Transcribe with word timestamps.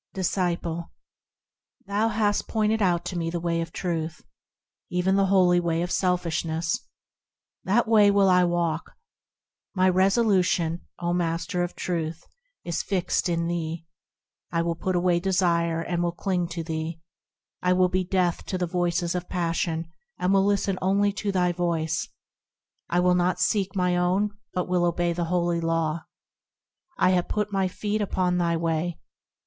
Disciple. 0.15 0.89
Thou 1.85 2.07
hast 2.07 2.47
pointed 2.47 2.81
out 2.81 3.05
to 3.05 3.15
me 3.15 3.29
the 3.29 3.39
way 3.39 3.61
of 3.61 3.71
Truth, 3.71 4.23
Even 4.89 5.15
the 5.15 5.27
holy 5.27 5.59
way 5.59 5.83
of 5.83 5.91
selfishness. 5.91 6.87
That 7.65 7.87
way 7.87 8.09
will 8.09 8.27
I 8.27 8.43
walk; 8.45 8.93
My 9.75 9.87
resolution, 9.87 10.81
O 10.97 11.13
Master 11.13 11.61
of 11.61 11.75
Truth! 11.75 12.25
is 12.63 12.81
fixed 12.81 13.29
in 13.29 13.45
thee. 13.45 13.85
I 14.51 14.63
will 14.63 14.73
put 14.73 14.95
away 14.95 15.19
desire, 15.19 15.81
and 15.81 16.01
will 16.01 16.11
cling 16.13 16.47
to 16.47 16.63
thee; 16.63 16.99
I 17.61 17.73
will 17.73 17.87
be 17.87 18.03
deaf 18.03 18.41
to 18.45 18.57
the 18.57 18.65
voices 18.65 19.13
of 19.13 19.29
passion, 19.29 19.85
and 20.17 20.33
will 20.33 20.43
listen 20.45 20.79
only 20.81 21.13
to 21.13 21.31
thy 21.31 21.51
voice; 21.51 22.07
I 22.89 22.99
will 22.99 23.13
not 23.13 23.39
seek 23.39 23.75
my 23.75 23.95
own, 23.95 24.35
but 24.51 24.67
will 24.67 24.83
obey 24.85 25.13
the 25.13 25.25
holy 25.25 25.61
Law. 25.61 25.91
Lo! 25.93 25.99
I 26.97 27.11
have 27.11 27.27
put 27.27 27.53
my 27.53 27.67
feet 27.67 28.01
upon 28.01 28.39
thy 28.39 28.57
way. 28.57 28.97